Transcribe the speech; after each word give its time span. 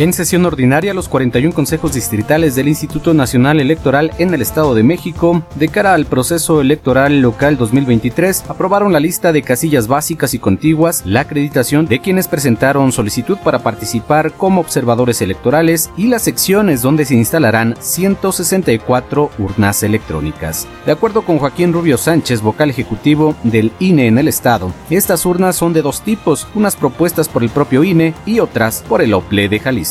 En 0.00 0.14
sesión 0.14 0.46
ordinaria, 0.46 0.94
los 0.94 1.10
41 1.10 1.54
consejos 1.54 1.92
distritales 1.92 2.54
del 2.54 2.68
Instituto 2.68 3.12
Nacional 3.12 3.60
Electoral 3.60 4.12
en 4.16 4.32
el 4.32 4.40
Estado 4.40 4.74
de 4.74 4.82
México, 4.82 5.42
de 5.56 5.68
cara 5.68 5.92
al 5.92 6.06
proceso 6.06 6.62
electoral 6.62 7.20
local 7.20 7.58
2023, 7.58 8.44
aprobaron 8.48 8.94
la 8.94 9.00
lista 9.00 9.30
de 9.30 9.42
casillas 9.42 9.88
básicas 9.88 10.32
y 10.32 10.38
contiguas, 10.38 11.02
la 11.04 11.20
acreditación 11.20 11.84
de 11.84 11.98
quienes 11.98 12.28
presentaron 12.28 12.92
solicitud 12.92 13.36
para 13.44 13.58
participar 13.58 14.32
como 14.32 14.62
observadores 14.62 15.20
electorales 15.20 15.90
y 15.98 16.06
las 16.06 16.22
secciones 16.22 16.80
donde 16.80 17.04
se 17.04 17.16
instalarán 17.16 17.74
164 17.78 19.30
urnas 19.38 19.82
electrónicas. 19.82 20.66
De 20.86 20.92
acuerdo 20.92 21.26
con 21.26 21.36
Joaquín 21.36 21.74
Rubio 21.74 21.98
Sánchez, 21.98 22.40
vocal 22.40 22.70
ejecutivo 22.70 23.34
del 23.42 23.70
INE 23.80 24.06
en 24.06 24.16
el 24.16 24.28
Estado, 24.28 24.72
estas 24.88 25.26
urnas 25.26 25.56
son 25.56 25.74
de 25.74 25.82
dos 25.82 26.00
tipos, 26.00 26.48
unas 26.54 26.74
propuestas 26.74 27.28
por 27.28 27.42
el 27.42 27.50
propio 27.50 27.84
INE 27.84 28.14
y 28.24 28.40
otras 28.40 28.82
por 28.88 29.02
el 29.02 29.12
OPLE 29.12 29.50
de 29.50 29.58
Jalisco. 29.58 29.89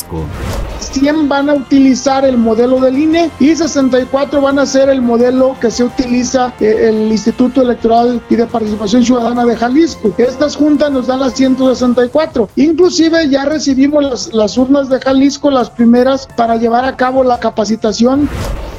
100 0.80 1.28
van 1.28 1.50
a 1.50 1.54
utilizar 1.54 2.24
el 2.24 2.36
modelo 2.36 2.80
del 2.80 2.98
INE 2.98 3.30
y 3.38 3.54
64 3.54 4.40
van 4.40 4.58
a 4.58 4.66
ser 4.66 4.88
el 4.88 5.00
modelo 5.00 5.56
que 5.60 5.70
se 5.70 5.84
utiliza 5.84 6.52
eh, 6.60 6.88
el 6.88 7.12
Instituto 7.12 7.62
Electoral 7.62 8.20
y 8.28 8.36
de 8.36 8.46
Participación 8.46 9.04
Ciudadana 9.04 9.44
de 9.44 9.56
Jalisco. 9.56 10.12
Estas 10.18 10.56
juntas 10.56 10.90
nos 10.90 11.06
dan 11.06 11.20
las 11.20 11.34
164. 11.34 12.48
Inclusive 12.56 13.28
ya 13.28 13.44
recibimos 13.44 14.32
las 14.32 14.58
urnas 14.58 14.88
de 14.88 15.00
Jalisco, 15.00 15.50
las 15.50 15.70
primeras, 15.70 16.26
para 16.36 16.56
llevar 16.56 16.84
a 16.84 16.96
cabo 16.96 17.22
la 17.22 17.38
capacitación. 17.38 18.28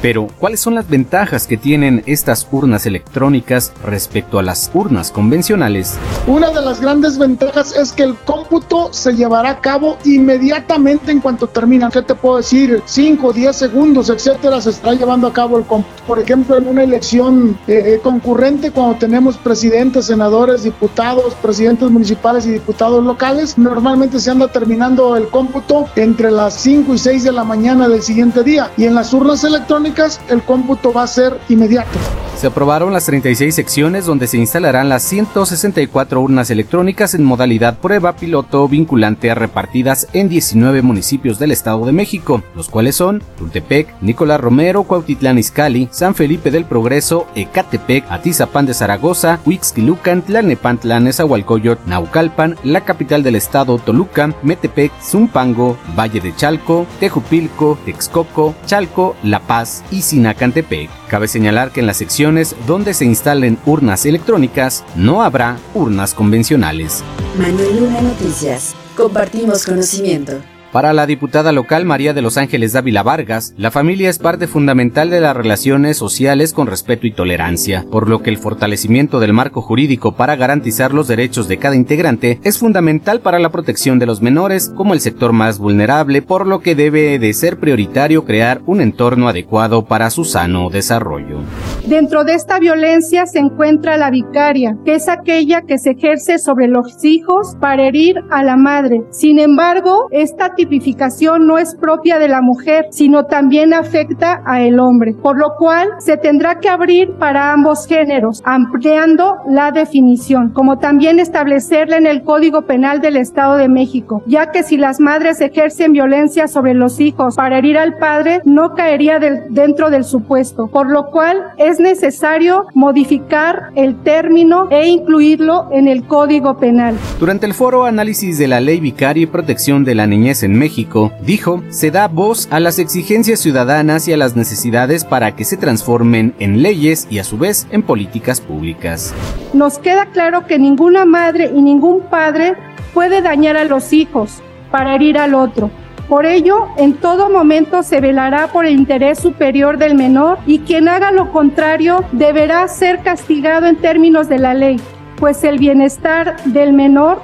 Pero, 0.02 0.26
¿cuáles 0.40 0.58
son 0.58 0.74
las 0.74 0.88
ventajas 0.88 1.46
que 1.46 1.56
tienen 1.56 2.02
estas 2.06 2.48
urnas 2.50 2.86
electrónicas 2.86 3.72
respecto 3.84 4.40
a 4.40 4.42
las 4.42 4.68
urnas 4.74 5.12
convencionales? 5.12 5.96
Una 6.26 6.50
de 6.50 6.60
las 6.60 6.80
grandes 6.80 7.18
ventajas 7.18 7.76
es 7.76 7.92
que 7.92 8.02
el 8.02 8.16
cómputo 8.16 8.92
se 8.92 9.12
llevará 9.14 9.50
a 9.50 9.60
cabo 9.60 9.98
inmediatamente 10.04 11.12
en 11.12 11.20
cuanto 11.20 11.46
termina. 11.46 11.88
¿Qué 11.88 12.02
te 12.02 12.16
puedo 12.16 12.38
decir? 12.38 12.82
5, 12.84 13.32
10 13.32 13.54
segundos, 13.54 14.10
etcétera, 14.10 14.60
se 14.60 14.70
está 14.70 14.92
llevando 14.92 15.28
a 15.28 15.32
cabo 15.32 15.56
el 15.56 15.64
cómputo. 15.64 16.02
Por 16.04 16.18
ejemplo, 16.18 16.58
en 16.58 16.66
una 16.66 16.82
elección 16.82 17.56
eh, 17.68 17.94
eh, 17.94 18.00
concurrente, 18.02 18.72
cuando 18.72 18.96
tenemos 18.96 19.36
presidentes, 19.36 20.06
senadores, 20.06 20.64
diputados, 20.64 21.34
presidentes 21.36 21.88
municipales 21.88 22.44
y 22.44 22.50
diputados 22.50 23.04
locales, 23.04 23.56
normalmente 23.56 24.18
se 24.18 24.32
anda 24.32 24.48
terminando 24.48 25.14
el 25.14 25.28
cómputo 25.28 25.88
entre 25.94 26.32
las 26.32 26.54
5 26.54 26.92
y 26.92 26.98
6 26.98 27.22
de 27.22 27.30
la 27.30 27.44
mañana 27.44 27.88
del 27.88 28.02
siguiente 28.02 28.42
día. 28.42 28.68
Y 28.76 28.86
en 28.86 28.96
las 28.96 29.14
urnas 29.14 29.44
electrónicas, 29.44 29.91
el 30.28 30.42
cómputo 30.42 30.92
va 30.92 31.02
a 31.02 31.06
ser 31.06 31.38
inmediato. 31.48 31.98
Se 32.36 32.48
aprobaron 32.48 32.92
las 32.92 33.06
36 33.06 33.54
secciones 33.54 34.04
donde 34.04 34.26
se 34.26 34.36
instalarán 34.36 34.88
las 34.88 35.04
164 35.04 36.20
urnas 36.20 36.50
electrónicas 36.50 37.14
en 37.14 37.22
modalidad 37.22 37.78
prueba 37.78 38.16
piloto 38.16 38.66
vinculante 38.66 39.30
a 39.30 39.36
repartidas 39.36 40.08
en 40.12 40.28
19 40.28 40.82
municipios 40.82 41.38
del 41.38 41.52
Estado 41.52 41.86
de 41.86 41.92
México, 41.92 42.42
los 42.56 42.68
cuales 42.68 42.96
son 42.96 43.22
Tultepec, 43.38 43.94
Nicolás 44.00 44.40
Romero, 44.40 44.82
Cuautitlán 44.82 45.38
Izcalli, 45.38 45.88
San 45.92 46.16
Felipe 46.16 46.50
del 46.50 46.64
Progreso, 46.64 47.28
Ecatepec, 47.36 48.10
Atizapán 48.10 48.66
de 48.66 48.74
Zaragoza, 48.74 49.38
Huixquilucan, 49.46 50.22
Tlalnepantla, 50.22 50.98
Nezahualcóyotl, 50.98 51.88
Naucalpan, 51.88 52.56
la 52.64 52.80
capital 52.80 53.22
del 53.22 53.36
estado 53.36 53.78
Toluca, 53.78 54.34
Metepec, 54.42 54.90
Zumpango, 55.00 55.76
Valle 55.96 56.20
de 56.20 56.34
Chalco, 56.34 56.86
Tejupilco, 56.98 57.78
Texcoco, 57.84 58.56
Chalco, 58.66 59.14
La 59.22 59.38
Paz 59.38 59.81
y 59.90 60.02
Sinacantepec. 60.02 60.90
Cabe 61.08 61.28
señalar 61.28 61.72
que 61.72 61.80
en 61.80 61.86
las 61.86 61.96
secciones 61.96 62.54
donde 62.66 62.94
se 62.94 63.04
instalen 63.04 63.58
urnas 63.66 64.06
electrónicas, 64.06 64.84
no 64.96 65.22
habrá 65.22 65.58
urnas 65.74 66.14
convencionales. 66.14 67.02
Manuel 67.38 67.80
Luna 67.80 68.00
Noticias. 68.00 68.74
Compartimos 68.96 69.64
conocimiento. 69.64 70.40
Para 70.72 70.94
la 70.94 71.04
diputada 71.04 71.52
local 71.52 71.84
María 71.84 72.14
de 72.14 72.22
los 72.22 72.38
Ángeles 72.38 72.72
Dávila 72.72 73.02
Vargas, 73.02 73.52
la 73.58 73.70
familia 73.70 74.08
es 74.08 74.18
parte 74.18 74.46
fundamental 74.46 75.10
de 75.10 75.20
las 75.20 75.36
relaciones 75.36 75.98
sociales 75.98 76.54
con 76.54 76.66
respeto 76.66 77.06
y 77.06 77.12
tolerancia, 77.12 77.84
por 77.90 78.08
lo 78.08 78.22
que 78.22 78.30
el 78.30 78.38
fortalecimiento 78.38 79.20
del 79.20 79.34
marco 79.34 79.60
jurídico 79.60 80.12
para 80.12 80.34
garantizar 80.34 80.94
los 80.94 81.08
derechos 81.08 81.46
de 81.46 81.58
cada 81.58 81.76
integrante 81.76 82.40
es 82.42 82.58
fundamental 82.58 83.20
para 83.20 83.38
la 83.38 83.50
protección 83.50 83.98
de 83.98 84.06
los 84.06 84.22
menores 84.22 84.72
como 84.74 84.94
el 84.94 85.00
sector 85.00 85.34
más 85.34 85.58
vulnerable, 85.58 86.22
por 86.22 86.46
lo 86.46 86.60
que 86.60 86.74
debe 86.74 87.18
de 87.18 87.34
ser 87.34 87.60
prioritario 87.60 88.24
crear 88.24 88.62
un 88.64 88.80
entorno 88.80 89.28
adecuado 89.28 89.84
para 89.84 90.08
su 90.08 90.24
sano 90.24 90.70
desarrollo. 90.70 91.40
Dentro 91.86 92.24
de 92.24 92.32
esta 92.32 92.58
violencia 92.58 93.26
se 93.26 93.40
encuentra 93.40 93.98
la 93.98 94.10
vicaria, 94.10 94.78
que 94.86 94.94
es 94.94 95.10
aquella 95.10 95.60
que 95.60 95.76
se 95.76 95.90
ejerce 95.90 96.38
sobre 96.38 96.66
los 96.66 97.04
hijos 97.04 97.56
para 97.60 97.86
herir 97.86 98.16
a 98.30 98.42
la 98.42 98.56
madre. 98.56 99.02
Sin 99.10 99.38
embargo, 99.38 100.08
esta 100.12 100.54
tipificación 100.62 101.44
no 101.44 101.58
es 101.58 101.74
propia 101.74 102.20
de 102.20 102.28
la 102.28 102.40
mujer, 102.40 102.86
sino 102.90 103.24
también 103.24 103.74
afecta 103.74 104.42
a 104.46 104.60
el 104.60 104.78
hombre, 104.78 105.12
por 105.12 105.36
lo 105.36 105.56
cual 105.58 105.88
se 105.98 106.16
tendrá 106.16 106.60
que 106.60 106.68
abrir 106.68 107.10
para 107.14 107.52
ambos 107.52 107.88
géneros, 107.88 108.42
ampliando 108.44 109.38
la 109.48 109.72
definición, 109.72 110.50
como 110.50 110.78
también 110.78 111.18
establecerla 111.18 111.96
en 111.96 112.06
el 112.06 112.22
Código 112.22 112.62
Penal 112.62 113.00
del 113.00 113.16
Estado 113.16 113.56
de 113.56 113.68
México, 113.68 114.22
ya 114.26 114.52
que 114.52 114.62
si 114.62 114.76
las 114.76 115.00
madres 115.00 115.40
ejercen 115.40 115.92
violencia 115.92 116.46
sobre 116.46 116.74
los 116.74 117.00
hijos 117.00 117.34
para 117.34 117.58
herir 117.58 117.76
al 117.76 117.98
padre, 117.98 118.40
no 118.44 118.74
caería 118.74 119.18
dentro 119.18 119.90
del 119.90 120.04
supuesto, 120.04 120.68
por 120.68 120.88
lo 120.88 121.06
cual 121.06 121.42
es 121.56 121.80
necesario 121.80 122.66
modificar 122.74 123.70
el 123.74 123.96
término 124.02 124.68
e 124.70 124.86
incluirlo 124.86 125.68
en 125.72 125.88
el 125.88 126.04
Código 126.04 126.56
Penal. 126.58 126.96
Durante 127.18 127.46
el 127.46 127.54
foro 127.54 127.84
Análisis 127.84 128.38
de 128.38 128.46
la 128.46 128.60
Ley 128.60 128.78
Vicaria 128.78 129.24
y 129.24 129.26
Protección 129.26 129.84
de 129.84 129.96
la 129.96 130.06
Niñez 130.06 130.44
en 130.44 130.51
México, 130.58 131.12
dijo, 131.22 131.62
se 131.70 131.90
da 131.90 132.08
voz 132.08 132.48
a 132.50 132.60
las 132.60 132.78
exigencias 132.78 133.40
ciudadanas 133.40 134.08
y 134.08 134.12
a 134.12 134.16
las 134.16 134.36
necesidades 134.36 135.04
para 135.04 135.36
que 135.36 135.44
se 135.44 135.56
transformen 135.56 136.34
en 136.38 136.62
leyes 136.62 137.06
y 137.10 137.18
a 137.18 137.24
su 137.24 137.38
vez 137.38 137.66
en 137.70 137.82
políticas 137.82 138.40
públicas. 138.40 139.14
Nos 139.52 139.78
queda 139.78 140.06
claro 140.06 140.46
que 140.46 140.58
ninguna 140.58 141.04
madre 141.04 141.50
y 141.54 141.62
ningún 141.62 142.02
padre 142.02 142.54
puede 142.94 143.22
dañar 143.22 143.56
a 143.56 143.64
los 143.64 143.92
hijos 143.92 144.42
para 144.70 144.94
herir 144.94 145.18
al 145.18 145.34
otro. 145.34 145.70
Por 146.08 146.26
ello, 146.26 146.68
en 146.76 146.94
todo 146.94 147.30
momento 147.30 147.82
se 147.82 148.00
velará 148.00 148.48
por 148.48 148.66
el 148.66 148.74
interés 148.74 149.18
superior 149.18 149.78
del 149.78 149.94
menor 149.94 150.38
y 150.46 150.58
quien 150.58 150.88
haga 150.88 151.10
lo 151.10 151.32
contrario 151.32 152.04
deberá 152.12 152.66
ser 152.68 153.02
castigado 153.02 153.66
en 153.66 153.76
términos 153.76 154.28
de 154.28 154.38
la 154.38 154.52
ley, 154.52 154.80
pues 155.16 155.42
el 155.44 155.58
bienestar 155.58 156.36
del 156.44 156.72
menor 156.72 157.22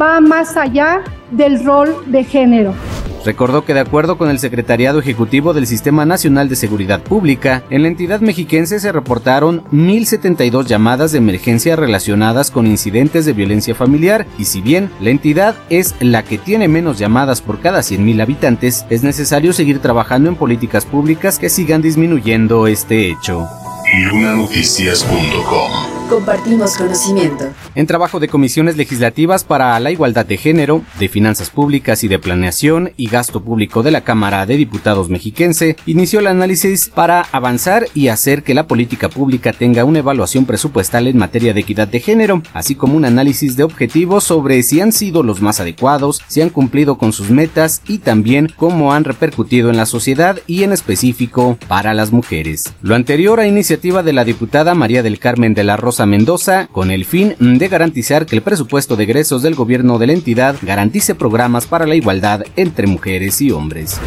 va 0.00 0.20
más 0.20 0.56
allá 0.56 1.02
del 1.30 1.64
rol 1.64 1.94
de 2.06 2.24
género. 2.24 2.74
Recordó 3.24 3.64
que 3.64 3.74
de 3.74 3.80
acuerdo 3.80 4.16
con 4.16 4.30
el 4.30 4.38
Secretariado 4.38 4.98
Ejecutivo 4.98 5.52
del 5.52 5.66
Sistema 5.66 6.06
Nacional 6.06 6.48
de 6.48 6.56
Seguridad 6.56 7.02
Pública, 7.02 7.62
en 7.68 7.82
la 7.82 7.88
entidad 7.88 8.20
mexiquense 8.20 8.80
se 8.80 8.92
reportaron 8.92 9.62
1.072 9.72 10.64
llamadas 10.64 11.12
de 11.12 11.18
emergencia 11.18 11.76
relacionadas 11.76 12.50
con 12.50 12.66
incidentes 12.66 13.26
de 13.26 13.34
violencia 13.34 13.74
familiar 13.74 14.26
y 14.38 14.46
si 14.46 14.62
bien 14.62 14.90
la 15.00 15.10
entidad 15.10 15.56
es 15.68 15.94
la 16.00 16.22
que 16.22 16.38
tiene 16.38 16.68
menos 16.68 16.98
llamadas 16.98 17.42
por 17.42 17.60
cada 17.60 17.80
100.000 17.80 18.22
habitantes, 18.22 18.86
es 18.88 19.02
necesario 19.02 19.52
seguir 19.52 19.80
trabajando 19.80 20.30
en 20.30 20.36
políticas 20.36 20.86
públicas 20.86 21.38
que 21.38 21.50
sigan 21.50 21.82
disminuyendo 21.82 22.66
este 22.66 23.10
hecho. 23.10 23.46
Lunanoticias.com 24.10 25.99
Compartimos 26.10 26.76
conocimiento. 26.76 27.44
En 27.76 27.86
trabajo 27.86 28.18
de 28.18 28.26
comisiones 28.26 28.76
legislativas 28.76 29.44
para 29.44 29.78
la 29.78 29.92
igualdad 29.92 30.26
de 30.26 30.36
género, 30.36 30.82
de 30.98 31.08
finanzas 31.08 31.50
públicas 31.50 32.02
y 32.02 32.08
de 32.08 32.18
planeación 32.18 32.90
y 32.96 33.08
gasto 33.08 33.44
público 33.44 33.84
de 33.84 33.92
la 33.92 34.00
Cámara 34.00 34.44
de 34.44 34.56
Diputados 34.56 35.08
mexiquense, 35.08 35.76
inició 35.86 36.18
el 36.18 36.26
análisis 36.26 36.88
para 36.88 37.22
avanzar 37.30 37.86
y 37.94 38.08
hacer 38.08 38.42
que 38.42 38.54
la 38.54 38.66
política 38.66 39.08
pública 39.08 39.52
tenga 39.52 39.84
una 39.84 40.00
evaluación 40.00 40.46
presupuestal 40.46 41.06
en 41.06 41.16
materia 41.16 41.54
de 41.54 41.60
equidad 41.60 41.86
de 41.86 42.00
género, 42.00 42.42
así 42.54 42.74
como 42.74 42.96
un 42.96 43.04
análisis 43.04 43.56
de 43.56 43.62
objetivos 43.62 44.24
sobre 44.24 44.64
si 44.64 44.80
han 44.80 44.90
sido 44.90 45.22
los 45.22 45.40
más 45.40 45.60
adecuados, 45.60 46.22
si 46.26 46.40
han 46.40 46.50
cumplido 46.50 46.98
con 46.98 47.12
sus 47.12 47.30
metas 47.30 47.82
y 47.86 47.98
también 47.98 48.52
cómo 48.56 48.92
han 48.94 49.04
repercutido 49.04 49.70
en 49.70 49.76
la 49.76 49.86
sociedad 49.86 50.40
y 50.48 50.64
en 50.64 50.72
específico 50.72 51.56
para 51.68 51.94
las 51.94 52.10
mujeres. 52.10 52.74
Lo 52.82 52.96
anterior 52.96 53.38
a 53.38 53.46
iniciativa 53.46 54.02
de 54.02 54.12
la 54.12 54.24
diputada 54.24 54.74
María 54.74 55.04
del 55.04 55.20
Carmen 55.20 55.54
de 55.54 55.62
la 55.62 55.76
Rosa 55.76 55.99
Mendoza 56.06 56.66
con 56.66 56.90
el 56.90 57.04
fin 57.04 57.34
de 57.38 57.68
garantizar 57.68 58.26
que 58.26 58.36
el 58.36 58.42
presupuesto 58.42 58.96
de 58.96 59.04
egresos 59.04 59.42
del 59.42 59.54
gobierno 59.54 59.98
de 59.98 60.06
la 60.06 60.12
entidad 60.12 60.56
garantice 60.62 61.14
programas 61.14 61.66
para 61.66 61.86
la 61.86 61.94
igualdad 61.94 62.44
entre 62.56 62.86
mujeres 62.86 63.40
y 63.40 63.50
hombres. 63.50 64.00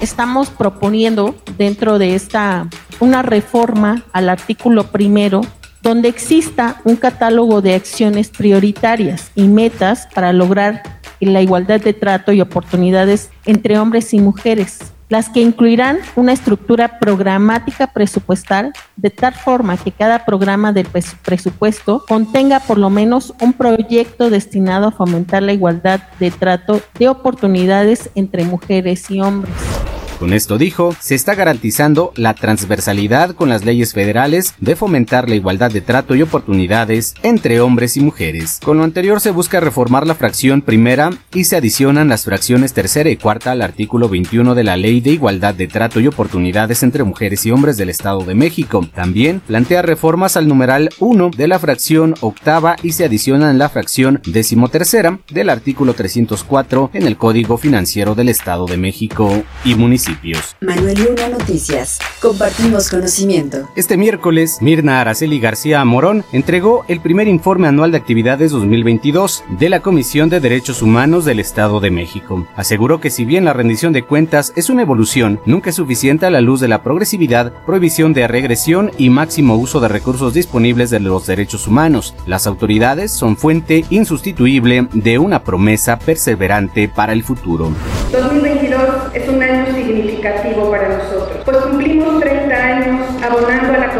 Estamos 0.00 0.50
proponiendo 0.50 1.34
dentro 1.56 1.98
de 1.98 2.14
esta 2.14 2.68
una 3.00 3.22
reforma 3.22 4.04
al 4.12 4.28
artículo 4.28 4.84
primero 4.84 5.40
donde 5.82 6.08
exista 6.08 6.80
un 6.84 6.96
catálogo 6.96 7.62
de 7.62 7.74
acciones 7.74 8.28
prioritarias 8.28 9.30
y 9.34 9.48
metas 9.48 10.08
para 10.14 10.32
lograr 10.32 10.82
la 11.20 11.42
igualdad 11.42 11.80
de 11.80 11.94
trato 11.94 12.32
y 12.32 12.40
oportunidades 12.40 13.30
entre 13.44 13.78
hombres 13.78 14.12
y 14.14 14.20
mujeres 14.20 14.92
las 15.08 15.28
que 15.28 15.40
incluirán 15.40 15.98
una 16.16 16.32
estructura 16.32 16.98
programática 16.98 17.88
presupuestal 17.88 18.72
de 18.96 19.10
tal 19.10 19.34
forma 19.34 19.76
que 19.76 19.92
cada 19.92 20.24
programa 20.24 20.72
del 20.72 20.86
presupuesto 21.24 22.04
contenga 22.06 22.60
por 22.60 22.78
lo 22.78 22.90
menos 22.90 23.34
un 23.40 23.52
proyecto 23.52 24.30
destinado 24.30 24.88
a 24.88 24.92
fomentar 24.92 25.42
la 25.42 25.52
igualdad 25.52 26.00
de 26.20 26.30
trato 26.30 26.80
de 26.98 27.08
oportunidades 27.08 28.10
entre 28.14 28.44
mujeres 28.44 29.10
y 29.10 29.20
hombres. 29.20 29.77
Con 30.18 30.32
esto 30.32 30.58
dijo, 30.58 30.96
se 31.00 31.14
está 31.14 31.36
garantizando 31.36 32.12
la 32.16 32.34
transversalidad 32.34 33.36
con 33.36 33.48
las 33.48 33.64
leyes 33.64 33.92
federales 33.92 34.54
de 34.58 34.74
fomentar 34.74 35.28
la 35.28 35.36
igualdad 35.36 35.70
de 35.70 35.80
trato 35.80 36.16
y 36.16 36.22
oportunidades 36.22 37.14
entre 37.22 37.60
hombres 37.60 37.96
y 37.96 38.00
mujeres. 38.00 38.58
Con 38.64 38.78
lo 38.78 38.84
anterior 38.84 39.20
se 39.20 39.30
busca 39.30 39.60
reformar 39.60 40.06
la 40.08 40.16
fracción 40.16 40.62
primera 40.62 41.10
y 41.32 41.44
se 41.44 41.56
adicionan 41.56 42.08
las 42.08 42.24
fracciones 42.24 42.72
tercera 42.72 43.10
y 43.10 43.16
cuarta 43.16 43.52
al 43.52 43.62
artículo 43.62 44.08
21 44.08 44.56
de 44.56 44.64
la 44.64 44.76
Ley 44.76 45.00
de 45.00 45.10
Igualdad 45.10 45.54
de 45.54 45.68
Trato 45.68 46.00
y 46.00 46.08
Oportunidades 46.08 46.82
entre 46.82 47.04
Mujeres 47.04 47.46
y 47.46 47.52
Hombres 47.52 47.76
del 47.76 47.90
Estado 47.90 48.24
de 48.24 48.34
México. 48.34 48.84
También 48.94 49.40
plantea 49.46 49.82
reformas 49.82 50.36
al 50.36 50.48
numeral 50.48 50.90
1 50.98 51.30
de 51.36 51.46
la 51.46 51.60
fracción 51.60 52.14
octava 52.20 52.74
y 52.82 52.92
se 52.92 53.04
adicionan 53.04 53.58
la 53.58 53.68
fracción 53.68 54.20
decimotercera 54.26 55.20
del 55.30 55.48
artículo 55.48 55.94
304 55.94 56.90
en 56.92 57.06
el 57.06 57.16
Código 57.16 57.56
Financiero 57.56 58.16
del 58.16 58.28
Estado 58.28 58.66
de 58.66 58.76
México 58.76 59.44
y 59.64 59.74
municipios. 60.08 60.56
Manuel 60.60 60.98
Luna 60.98 61.28
Noticias. 61.28 61.98
Compartimos 62.20 62.90
conocimiento. 62.90 63.68
Este 63.76 63.96
miércoles, 63.96 64.58
Mirna 64.60 65.00
Araceli 65.00 65.38
García 65.40 65.84
Morón 65.84 66.24
entregó 66.32 66.84
el 66.88 67.00
primer 67.00 67.28
informe 67.28 67.68
anual 67.68 67.92
de 67.92 67.98
actividades 67.98 68.50
2022 68.52 69.44
de 69.58 69.68
la 69.68 69.80
Comisión 69.80 70.28
de 70.28 70.40
Derechos 70.40 70.82
Humanos 70.82 71.24
del 71.24 71.40
Estado 71.40 71.80
de 71.80 71.90
México. 71.90 72.46
Aseguró 72.56 73.00
que 73.00 73.10
si 73.10 73.24
bien 73.24 73.44
la 73.44 73.52
rendición 73.52 73.92
de 73.92 74.02
cuentas 74.02 74.52
es 74.56 74.70
una 74.70 74.82
evolución, 74.82 75.40
nunca 75.46 75.70
es 75.70 75.76
suficiente 75.76 76.26
a 76.26 76.30
la 76.30 76.40
luz 76.40 76.60
de 76.60 76.68
la 76.68 76.82
progresividad, 76.82 77.52
prohibición 77.64 78.12
de 78.12 78.26
regresión 78.26 78.90
y 78.98 79.10
máximo 79.10 79.56
uso 79.56 79.80
de 79.80 79.88
recursos 79.88 80.34
disponibles 80.34 80.90
de 80.90 81.00
los 81.00 81.26
derechos 81.26 81.66
humanos. 81.66 82.14
Las 82.26 82.46
autoridades 82.46 83.12
son 83.12 83.36
fuente 83.36 83.84
insustituible 83.90 84.88
de 84.92 85.18
una 85.18 85.44
promesa 85.44 85.98
perseverante 85.98 86.88
para 86.88 87.12
el 87.12 87.22
futuro. 87.22 87.70
2022 88.12 89.14
es 89.14 89.28
un 89.28 89.42
año 89.42 89.66
significativo 89.74 90.70
para 90.70 90.98
nosotros, 90.98 91.38
pues 91.44 91.56
cumplimos 91.58 92.20
30 92.20 92.54
años 92.54 93.06
abonando 93.22 93.74
a 93.74 93.78
la 93.78 93.90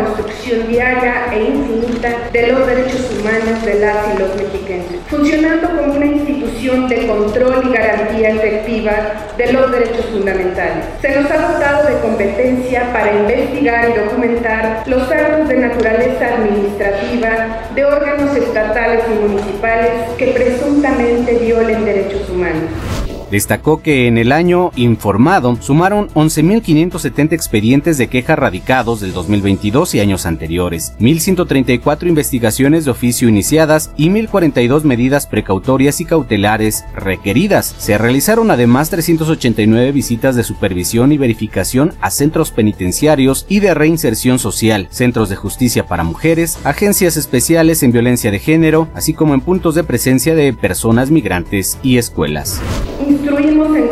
diaria 0.57 1.27
e 1.33 1.45
infinita 1.45 2.09
de 2.33 2.47
los 2.49 2.67
derechos 2.67 3.11
humanos 3.19 3.65
de 3.65 3.75
las 3.81 4.15
y 4.15 4.19
los 4.19 4.35
mexicanos, 4.37 4.87
funcionando 5.09 5.69
como 5.69 5.95
una 5.95 6.07
institución 6.07 6.89
de 6.89 7.07
control 7.07 7.69
y 7.69 7.73
garantía 7.73 8.31
efectiva 8.31 8.93
de 9.37 9.53
los 9.53 9.71
derechos 9.71 10.07
fundamentales. 10.07 10.85
Se 11.03 11.21
nos 11.21 11.31
ha 11.31 11.53
dotado 11.53 11.89
de 11.89 12.01
competencia 12.01 12.93
para 12.93 13.15
investigar 13.15 13.91
y 13.91 13.99
documentar 13.99 14.83
los 14.87 15.11
actos 15.11 15.49
de 15.49 15.57
naturaleza 15.57 16.27
administrativa 16.35 17.61
de 17.75 17.85
órganos 17.85 18.35
estatales 18.37 19.05
y 19.07 19.29
municipales 19.29 19.93
que 20.17 20.27
presuntamente 20.29 21.35
violen 21.35 21.85
derechos 21.85 22.29
humanos. 22.31 22.88
Destacó 23.31 23.83
que 23.83 24.07
en 24.07 24.17
el 24.17 24.33
año 24.33 24.71
informado 24.77 25.57
sumaron 25.61 26.09
11.570 26.11 27.33
expedientes 27.33 27.99
de 27.99 28.09
queja 28.09 28.37
radicados 28.37 29.01
del 29.01 29.13
2022 29.13 29.95
y 29.95 30.01
años 30.01 30.25
anteriores, 30.25 30.95
1.134 30.99 32.07
investigaciones 32.07 32.85
de 32.85 32.91
oficio 32.91 33.29
iniciadas 33.29 33.91
y 33.97 34.09
1.042 34.09 34.85
medidas 34.85 35.27
precautorias 35.27 36.01
y 36.01 36.07
cautelares 36.07 36.85
requeridas. 36.95 37.75
Se 37.79 37.99
realizaron 37.99 38.51
además 38.51 38.91
389 38.91 39.93
visitas 39.93 40.35
de 40.35 40.45
supervisión 40.45 41.13
y 41.13 41.19
verificación 41.19 41.93
a 42.01 42.11
centros 42.11 42.51
penitenciarios 42.51 43.45
y 43.49 43.61
de 43.61 43.75
reinserción 43.75 44.39
social, 44.39 44.89
centros 44.91 45.29
de 45.29 45.37
justicia 45.37 45.87
para 45.87 46.03
mujeres, 46.03 46.59
agencias 46.65 47.17
especiales 47.17 47.83
en 47.83 47.93
violencia 47.93 48.31
de 48.31 48.39
género, 48.39 48.89
así 48.95 49.13
como 49.13 49.35
en 49.35 49.41
puntos 49.41 49.75
de 49.75 49.85
presencia 49.85 50.35
de 50.35 50.53
personas 50.53 51.11
migrantes 51.11 51.79
y 51.83 51.99
escuelas 51.99 52.61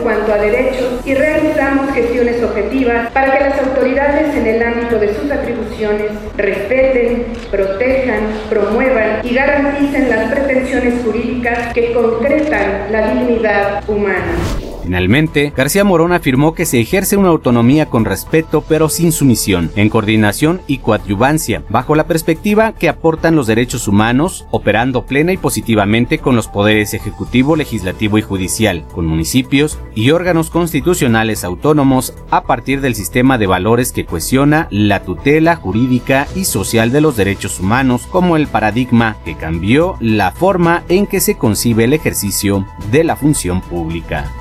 cuanto 0.07 0.35
a 0.35 0.39
derechos 0.39 1.05
y 1.05 1.15
realizamos 1.15 1.93
gestiones 1.93 2.41
objetivas 2.41 3.11
para 3.11 3.33
que 3.33 3.45
las 3.45 3.59
autoridades 3.59 4.37
en 4.37 4.47
el 4.47 4.63
ámbito 4.63 5.01
de 5.01 5.13
sus 5.13 5.29
atribuciones 5.29 6.13
respeten, 6.37 7.27
protejan, 7.51 8.21
promuevan 8.49 9.27
y 9.27 9.35
garanticen 9.35 10.09
las 10.09 10.33
pretensiones 10.33 11.03
jurídicas 11.03 11.73
que 11.75 11.93
concretan 11.93 12.93
la 12.93 13.15
dignidad 13.15 13.83
humana. 13.89 14.66
Finalmente, 14.87 15.53
García 15.57 15.83
Morón 15.83 16.13
afirmó 16.13 16.55
que 16.55 16.65
se 16.65 16.79
ejerce 16.79 17.17
una 17.17 17.31
autonomía 17.31 17.87
con 17.87 18.05
respeto 18.05 18.63
pero 18.69 18.89
sin 18.89 19.11
sumisión, 19.11 19.73
en 19.75 19.89
coordinación 19.89 20.61
y 20.69 20.79
coadyuvancia, 20.79 21.65
bajo 21.69 21.97
la 21.97 22.07
perspectiva 22.07 22.71
que 22.71 22.89
aportan 22.89 23.35
los 23.35 23.49
derechos 23.49 23.89
humanos, 23.89 24.47
operando 24.53 25.05
plena 25.05 25.33
y 25.33 25.39
positivamente 25.39 26.21
con 26.21 26.37
los 26.37 26.47
poderes 26.47 26.95
ejecutivo, 26.95 27.57
legislativo 27.57 28.17
y 28.17 28.23
judicial, 28.23 28.85
con 28.95 29.07
municipios 29.07 29.77
y 29.97 30.13
órganos 30.13 30.51
constitucionales 30.51 31.43
autónomos 31.43 32.15
a 32.31 32.45
partir 32.45 32.81
del 32.81 32.95
sistema 32.95 33.39
de 33.39 33.49
valores 33.49 33.91
que 33.91 34.07
cuestiona 34.07 34.69
la 34.71 35.03
tutela 35.03 35.57
jurídica 35.57 36.29
y 36.37 36.45
social 36.45 36.93
de 36.93 37.01
los 37.01 37.17
derechos 37.17 37.59
humanos 37.59 38.07
como 38.07 38.37
el 38.37 38.47
paradigma 38.47 39.17
que 39.25 39.35
cambió 39.35 39.97
la 39.99 40.31
forma 40.31 40.85
en 40.89 41.09
que 41.09 41.19
se 41.19 41.37
concibe 41.37 41.83
el 41.83 41.93
ejercicio 41.93 42.65
de 42.93 43.03
la 43.03 43.17
función 43.17 43.61
pública 43.63 44.33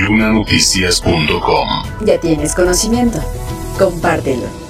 lunanoticias.com. 0.00 2.04
Ya 2.04 2.18
tienes 2.18 2.54
conocimiento. 2.54 3.18
Compártelo. 3.78 4.61